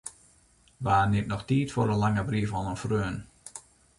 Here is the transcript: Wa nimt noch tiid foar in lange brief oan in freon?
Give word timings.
Wa 0.85 0.95
nimt 1.09 1.29
noch 1.31 1.45
tiid 1.49 1.73
foar 1.73 1.93
in 1.95 2.01
lange 2.03 2.23
brief 2.29 2.51
oan 2.57 2.71
in 2.73 2.81
freon? 2.83 3.17